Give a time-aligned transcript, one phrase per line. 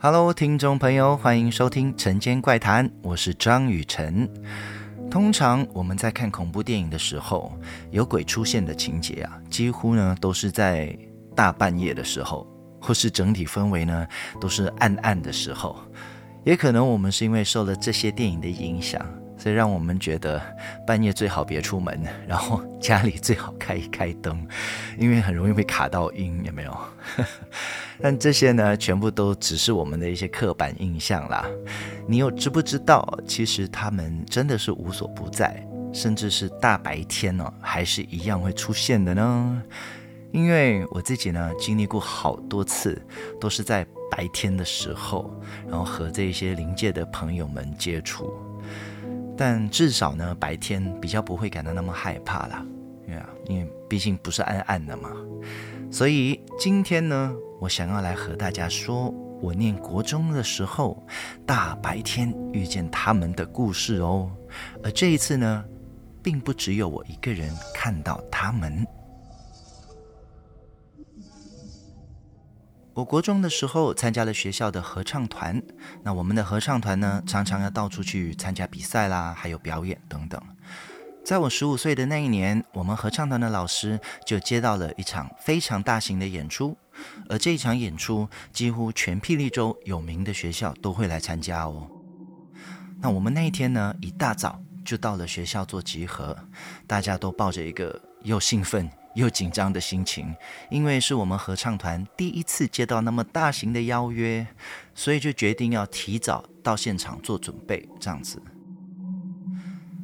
[0.00, 4.30] Hello，听众朋友，欢迎收听《晨间怪谈》，我是张雨晨。
[5.10, 7.52] 通常我们在看恐怖电影的时候，
[7.90, 10.96] 有鬼出现的情节啊，几乎呢都是在
[11.34, 12.46] 大半夜的时候，
[12.80, 14.06] 或是整体氛围呢
[14.40, 15.76] 都是暗暗的时候。
[16.44, 19.04] 也可能我们是因为受了这些电影的影响。
[19.38, 20.42] 所以让我们觉得
[20.86, 24.46] 半夜最好别出门，然后家里最好开一开灯，
[24.98, 26.76] 因为很容易被卡到音，有没有？
[28.02, 31.46] 但这些呢，全部都只是我们的一些刻板印象啦。
[32.06, 39.62] 你又知不知道，其实他们真的是无所不在，甚至是大白天呢，还是一样会出现的呢？
[40.30, 43.00] 因为我自己呢，经历过好多次，
[43.40, 45.30] 都是在白天的时候，
[45.68, 48.32] 然后和这些灵界的朋友们接触。
[49.38, 52.66] 但至少呢，白天比较不会感到那么害怕啦，
[53.46, 55.10] 因为毕竟不是暗暗的嘛。
[55.90, 61.00] 所以今天呢，我想要来和大家说，我念国中的时候，
[61.46, 64.28] 大白天遇见他们的故事哦。
[64.82, 65.64] 而这一次呢，
[66.20, 68.84] 并不只有我一个人看到他们。
[72.98, 75.62] 我国中的时候参加了学校的合唱团，
[76.02, 80.42] 那我们的合唱团呢，常常要到处去参加比赛啦，还有表演等等。
[81.24, 86.76] 在我十五岁的那一年，我们合唱团的老师就接到了一场非常大型的演出，
[87.28, 91.88] 而这一场演出几乎全霹雳州有名的学校都会来参加哦。
[93.00, 96.36] 那我们那一天呢，一大早就到了学校做集合，
[96.88, 100.32] 大家都抱着一个又兴奋又紧张的心情，
[100.70, 104.46] 因为是我们合唱团第一次接到那么大型的邀约，
[104.94, 108.40] 所以就决定要提早到现场做准备，这样子。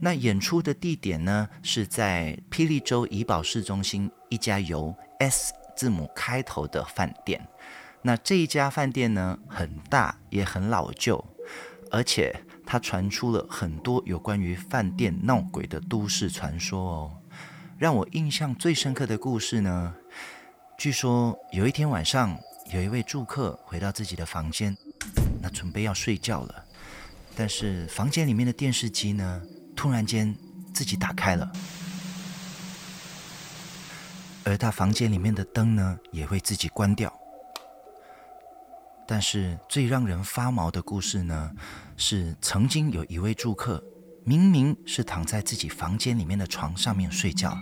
[0.00, 7.46] 那演出的地点呢，是在霹雳州怡保市中心一家由 S 字母开头的饭店。
[8.02, 11.24] 那这一家饭店呢，很大也很老旧，
[11.92, 12.34] 而且
[12.66, 17.16] 它传出了很多有关于饭店闹鬼的都市传说哦。
[17.78, 19.94] 让我印象最深刻的故事呢，
[20.78, 22.34] 据说有一天晚上，
[22.72, 24.74] 有一位住客回到自己的房间，
[25.42, 26.64] 那准备要睡觉了，
[27.36, 29.42] 但是房间里面的电视机呢，
[29.76, 30.34] 突然间
[30.72, 31.52] 自己打开了，
[34.44, 37.12] 而他房间里面的灯呢，也会自己关掉。
[39.06, 41.52] 但是最让人发毛的故事呢，
[41.98, 43.84] 是曾经有一位住客。
[44.28, 47.56] 明明是躺在自己房间里面的床上面睡觉，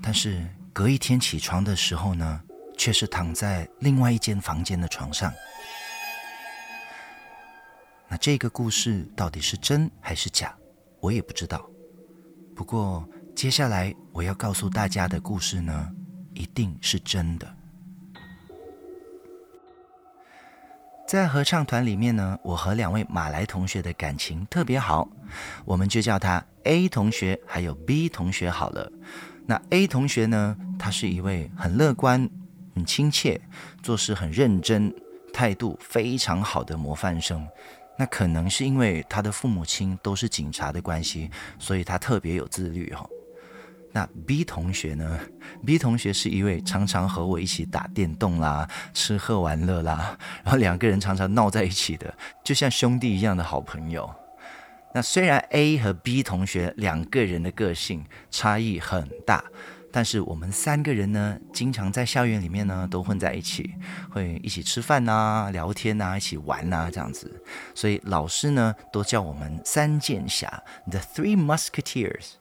[0.00, 2.40] 但是隔一天起床的时候呢，
[2.76, 5.32] 却是躺在另外一间房间的床上。
[8.06, 10.56] 那这个故事到底是真还是假，
[11.00, 11.68] 我也不知道。
[12.54, 13.04] 不过
[13.34, 15.90] 接下来我要告诉大家的故事呢，
[16.32, 17.57] 一定是真的。
[21.08, 25.08] 在合唱团里面呢，我和两位马来同学的感情特别好，
[25.64, 28.92] 我们就叫他 A 同学还有 B 同学好了。
[29.46, 32.28] 那 A 同学呢，他是一位很乐观、
[32.74, 33.40] 很亲切、
[33.82, 34.94] 做事很认真、
[35.32, 37.48] 态度非常好的模范生。
[37.96, 43.08] 那可能是因为他的父母亲都是警察的关系，所以他特别有自律哈。
[43.92, 45.18] 那 B 同学呢
[45.64, 54.08] ？B 同学是一位常常和我一起打电动啦、吃喝玩乐啦，然后两个人常常闹在一起的，就像兄弟一样的好朋友。
[54.94, 59.42] 那虽然 A 和 B 同学两个人的个性差异很大，
[59.90, 63.74] 但是我们三个人呢，经常在校园里面呢都混在一起，
[64.10, 67.42] 会一起吃饭呐、聊天呐、一起玩呐这样子，
[67.74, 72.32] 所以老师呢都叫我们三剑侠 The Three Musketeers。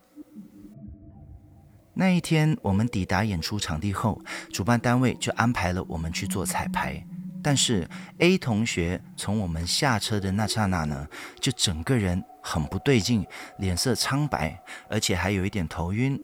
[1.99, 4.21] 那一天，我们抵达演出场地后，
[4.53, 7.03] 主办单位就安排了我们去做彩排。
[7.41, 7.89] 但是
[8.19, 11.07] A 同学从我们下车的那刹那呢，
[11.39, 13.25] 就整个人很不对劲，
[13.57, 16.23] 脸色苍白，而且还有一点头晕。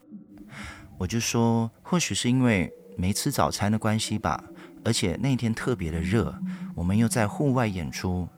[1.00, 4.44] 我就说，或许是因为没吃早餐的关系吧，
[4.86, 6.40] 而且那天特别的热，
[6.76, 8.30] 我们又在户外演出，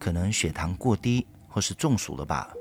[0.00, 2.52] 可能血糖过低或是中暑了吧。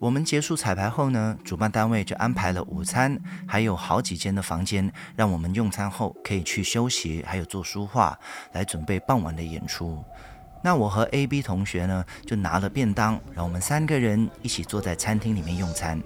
[0.00, 8.18] 我们结束彩排后呢，主办单位就安排了午餐，还有好几间的房间，让我们用餐后可以去休息，还有做书画，
[8.52, 10.04] 来准备傍晚的演出。
[10.62, 16.02] 那我和 A、B 同学呢，就拿了便当，让我们三个人一起坐在餐厅里面用餐。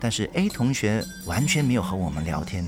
[0.00, 2.64] 但是 A 同学完全没有和我们聊天，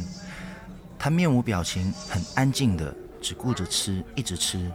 [0.99, 4.71] 他面无表情，很安静的，只顾着吃，一直吃。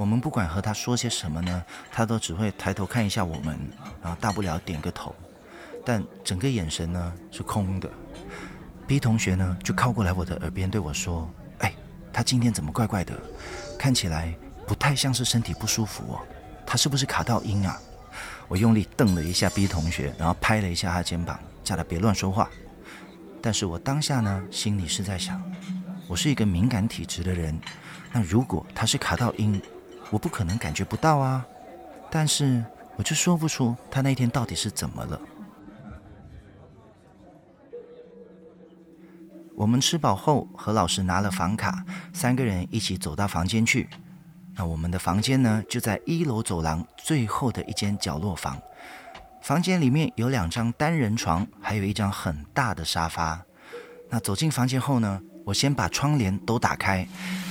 [0.00, 1.62] 我们不管和他说些什么呢，
[1.92, 3.54] 他都只会抬头看一下我们，
[4.02, 5.14] 然后大不了点个头，
[5.84, 7.90] 但整个眼神呢是空的。
[8.86, 11.30] B 同学呢就靠过来我的耳边对我说
[11.60, 11.74] ：“哎，
[12.14, 13.12] 他今天怎么怪怪的？
[13.78, 14.34] 看起来
[14.66, 16.20] 不太像是身体不舒服哦，
[16.64, 17.78] 他是不是卡到音啊？
[18.48, 22.48] 我用力瞪了一下 B 同学，然后拍了一下他肩膀，叫他别乱说话。
[23.42, 25.42] 但是我当下呢，心里是在想，
[26.08, 27.60] 我是一个敏感体质的人，
[28.10, 29.60] 那如果他是卡到音，
[30.10, 31.46] 我不可能感觉不到啊。
[32.10, 32.64] 但是
[32.96, 35.20] 我就说不出他那天到底是怎么了。
[39.54, 43.88] 我们吃饱后，何老师拿了房卡，三个人一起走到房间去。
[44.54, 48.60] 那我们的房间呢，就在一楼走廊最后的一间角落房。
[49.42, 53.42] 房间里面有两张单人床，还有一张很大的沙发。
[54.08, 57.06] 那走进房间后呢，我先把窗帘都打开，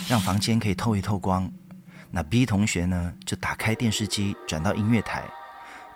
[0.07, 1.51] 让房间可以透一透光。
[2.11, 5.23] 那 B 同学呢，就打开电视机转到音乐台。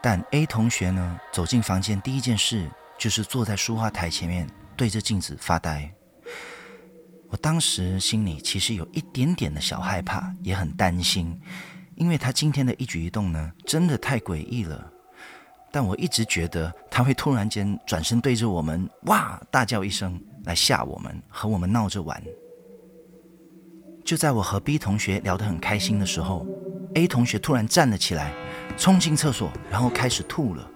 [0.02, 5.92] 但 A 同学呢，走进房间第一件事就是坐在书画台前面对着镜子发呆。
[7.30, 11.40] 我当时心里其实有一点点的小害怕，也很担心，
[11.96, 14.92] 因为他今天的一举一动呢，真的太诡异了。
[15.72, 22.22] 但我一直觉得他会突然间转身对着我们哇大叫一声来吓我们，和我们闹着玩。
[24.04, 26.46] 就在我和 B 同学聊得很开心的时候
[26.96, 28.34] ，A 同学突然站了起来，
[28.78, 30.70] 冲进厕所，然后开始吐了。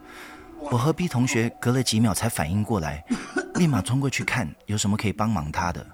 [0.71, 3.03] 我和 B 同学隔了几秒才反应过来，
[3.55, 5.85] 立马冲过去看有什么可以帮忙他的。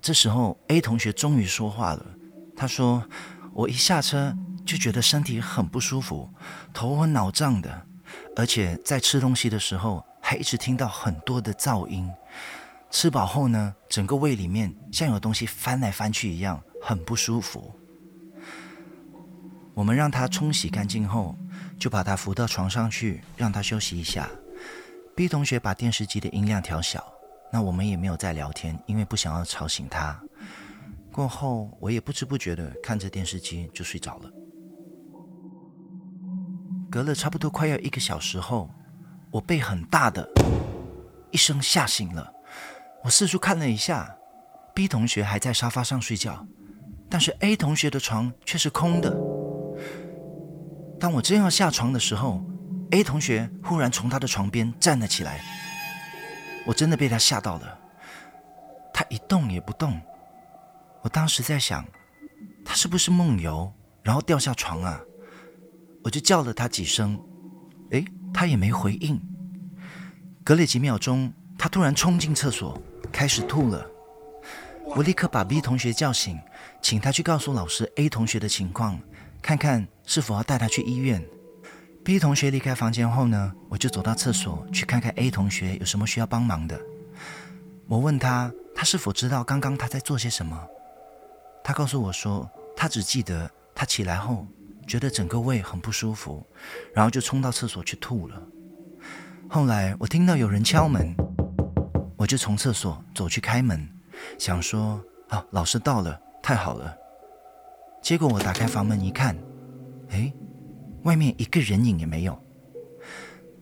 [0.00, 2.04] 这时候 A 同学终于说话了，
[2.56, 3.02] 他说
[3.54, 6.28] ：“我一下车就觉得身体很不舒服，
[6.72, 7.86] 头昏脑胀的。”
[8.36, 12.10] 而且在吃东西的时候，还一直听到很多的噪音。
[12.92, 17.74] 吃饱后呢，整个胃里面像有东西翻来翻去一样，很不舒服。
[19.72, 21.34] 我们让他冲洗干净后，
[21.78, 24.28] 就把他扶到床上去，让他休息一下。
[25.16, 27.02] B 同学把电视机的音量调小，
[27.50, 30.22] 那我们也没有再聊天，因为不想要吵醒他。
[31.10, 34.30] 过后，我也不知不觉的看着电视机就睡着了。
[36.90, 38.70] 隔了差不多快要一个小时后，
[39.30, 40.28] 我被很大的
[41.30, 42.30] 一声吓醒了。
[43.04, 44.16] 我四处看了一下
[44.74, 46.46] ，B 同学还在沙发上睡觉，
[47.10, 49.10] 但是 A 同学的床却是空的。
[51.00, 52.40] 当我正要下床的时候
[52.92, 55.40] ，A 同学忽然从他的床边站了起来，
[56.64, 57.78] 我真的被他吓到了。
[58.94, 60.00] 他一动也不动。
[61.02, 61.84] 我当时在想，
[62.64, 63.72] 他是不是梦游，
[64.04, 65.00] 然后掉下床啊？
[66.04, 67.20] 我就叫了他几声，
[67.90, 69.20] 诶，他也没回应。
[70.44, 72.80] 隔了几秒钟，他突然冲进厕所，
[73.12, 73.86] 开始吐了。
[74.96, 76.40] 我立刻把 B 同学叫醒，
[76.80, 78.98] 请他去告诉老师 A 同学的情况，
[79.40, 81.22] 看看是否要带他去医院。
[82.02, 86.80] B 同学离开房间后呢，我就走到厕所去看看 A 同学有什么需要帮忙的。
[87.86, 90.66] 我问他，他是否知道刚刚他在做些什么？
[91.62, 94.46] 他告诉我说，他只记得他起来后。
[94.84, 96.44] 觉得整个胃很不舒服，
[96.92, 98.42] 然后就冲到厕所去吐了。
[99.48, 101.14] 后来我听到有人敲门，
[102.22, 103.84] 我就从厕所走去开门，
[104.38, 106.96] 想说：“啊，老师到了，太好了。”
[108.00, 109.36] 结果我打开房门一看，
[110.10, 110.32] 哎，
[111.02, 112.40] 外面一个人影也没有。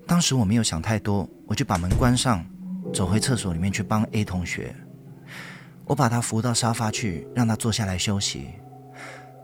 [0.06, 2.44] 当时我没有想太多，我就把门关上，
[2.92, 4.76] 走回厕所里面去帮 A 同学。
[5.86, 8.48] 我把他扶到沙发去，让他坐下来休息。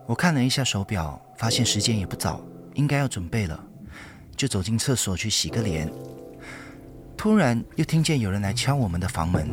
[0.04, 2.44] 我看了一下手表，发现时间也不早，
[2.74, 3.58] 应该要准备了，
[4.36, 5.90] 就走进厕所去洗个脸。
[7.26, 9.50] 突然又听见有人来敲我们的房门，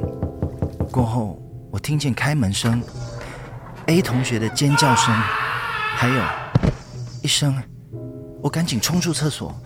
[0.91, 2.79] 过后我听见开门声、
[3.87, 5.11] A 同学的尖叫声，
[5.95, 6.23] 还有
[7.23, 7.59] 一声，
[8.43, 9.59] 我赶紧冲出厕所。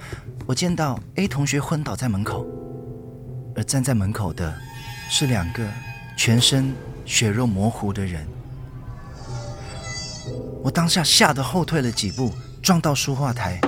[0.45, 2.47] 我见到 A 同学昏倒在门口，
[3.57, 4.57] 而站在门口的
[5.09, 5.67] 是两个
[6.15, 6.73] 全身
[7.03, 8.25] 血肉模糊的人。
[10.63, 13.59] 我当下吓得后退了几步，撞到书画台，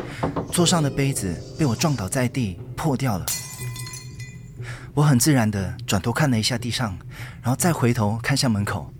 [0.50, 3.26] 桌上的杯子被我撞倒在地，破掉了。
[5.00, 6.98] 我很自然地转头看了一下地上，
[7.42, 8.94] 然后再回头看向门口，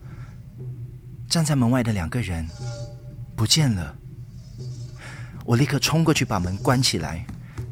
[1.28, 2.48] 站在门外的两个人
[3.36, 3.94] 不见了。
[5.44, 7.26] 我立刻冲过去把门关起来，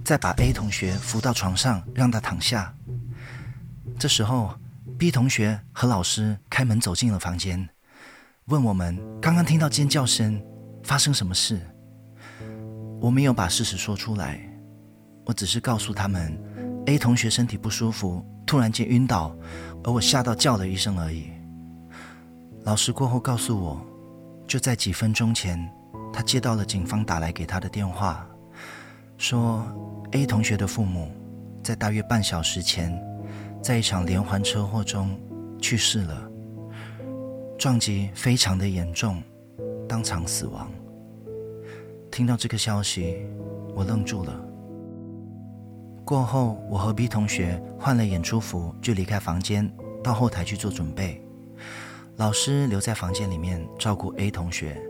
[0.04, 2.74] 再把 A 同学扶到床上，让他躺下。
[3.98, 4.54] 这时候
[5.00, 7.70] ，B 同学和老师开门走进了房间。
[8.48, 10.44] 问我们刚刚听到尖叫声，
[10.84, 11.62] 发生什么事？
[13.00, 14.38] 我没有把事实说出来，
[15.24, 16.38] 我只是告诉他们
[16.88, 19.36] ，A 同学身体不舒服，突然间晕倒，
[19.84, 21.30] 而我吓到叫了一声而已。
[22.64, 23.82] 老师过后告诉我，
[24.48, 25.60] 就在几分钟前，
[26.12, 28.26] 他接到了警方打来给他的电话，
[29.18, 29.66] 说
[30.12, 31.12] A 同学的父母
[31.62, 32.98] 在大约半小时前，
[33.62, 35.20] 在一场连环车祸中
[35.62, 36.32] 去世了。
[37.58, 39.22] 撞击非常的严重，
[39.90, 40.72] 当场死亡。
[42.12, 43.18] 听到这个消息，
[43.76, 44.47] 我愣住了。
[46.08, 49.70] 过后，我和 B 同学换了演出服，就离开房间，
[50.02, 51.22] 到后台去做准备。
[52.16, 54.82] 老师留在房间里面照顾 A 同学。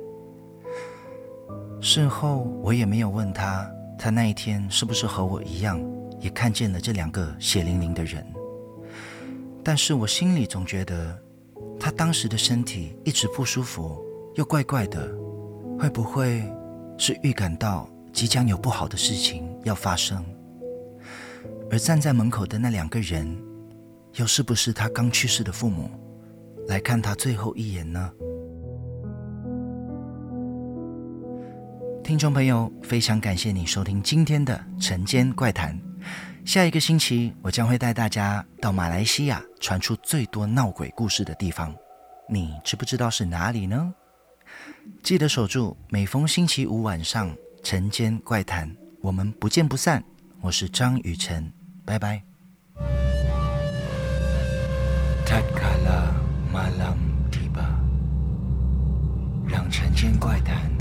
[1.81, 5.83] 事后，我也没有问他，他那一天是不是和我一样，
[6.19, 8.23] 也看见了这两个血淋淋的人。
[9.63, 11.19] 但是我心里总觉得，
[11.79, 13.99] 他当时的身体一直不舒服，
[14.35, 15.11] 又怪怪的，
[15.79, 16.43] 会不会
[16.95, 20.23] 是预感到即将有不好的事情要发生？
[21.69, 23.37] 而站在门口的那两个人，
[24.15, 25.89] 又是不是他刚去世的父母，
[26.67, 28.11] 来看他最后一眼呢？
[32.03, 35.75] 听众朋友，非常感谢你收听今天的《晨间怪谈》。
[36.45, 41.75] 下一个星期，我将会带大家到马来西亚传出最多闹鬼故事的地方，
[42.29, 43.93] 你知不知道是哪里呢？
[45.03, 47.29] 记得守住每逢星期五晚上
[47.61, 48.69] 《晨间怪谈》，
[49.01, 50.01] 我们不见不散。
[50.39, 51.51] 我是张雨晨。
[51.87, 52.27] 拜拜。
[59.47, 60.76] 让辰间怪谈